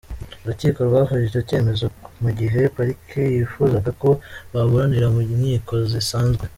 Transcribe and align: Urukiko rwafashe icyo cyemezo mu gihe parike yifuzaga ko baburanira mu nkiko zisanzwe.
Urukiko 0.43 0.79
rwafashe 0.87 1.23
icyo 1.27 1.41
cyemezo 1.49 1.85
mu 2.21 2.29
gihe 2.39 2.59
parike 2.75 3.21
yifuzaga 3.35 3.91
ko 4.01 4.09
baburanira 4.53 5.07
mu 5.13 5.19
nkiko 5.39 5.73
zisanzwe. 5.91 6.45